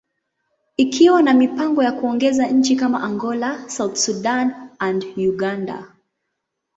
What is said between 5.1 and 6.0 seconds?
Uganda.